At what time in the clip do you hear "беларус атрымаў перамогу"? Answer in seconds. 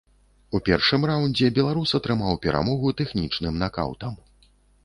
1.59-2.95